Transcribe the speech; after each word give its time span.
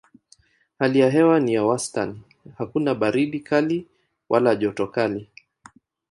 Hali 0.79 0.99
ya 0.99 1.09
hewa 1.09 1.39
ni 1.39 1.53
ya 1.53 1.63
wastani: 1.65 2.21
hakuna 2.57 2.95
baridi 2.95 3.39
kali 3.39 3.87
wala 4.29 4.55
joto 4.55 4.87
kali. 4.87 5.29